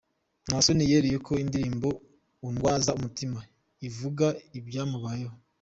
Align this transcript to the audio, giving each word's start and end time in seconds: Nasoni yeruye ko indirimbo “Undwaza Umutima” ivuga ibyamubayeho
Nasoni 0.47 0.89
yeruye 0.91 1.17
ko 1.27 1.31
indirimbo 1.43 1.89
“Undwaza 2.47 2.95
Umutima” 2.97 3.39
ivuga 3.87 4.25
ibyamubayeho 4.59 5.35